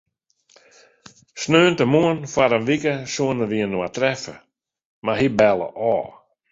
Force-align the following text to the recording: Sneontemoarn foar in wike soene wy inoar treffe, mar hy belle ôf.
Sneontemoarn 1.41 2.19
foar 2.33 2.53
in 2.57 2.67
wike 2.69 2.95
soene 3.13 3.45
wy 3.49 3.57
inoar 3.65 3.91
treffe, 3.95 4.35
mar 5.03 5.17
hy 5.19 5.27
belle 5.39 5.67
ôf. 5.95 6.09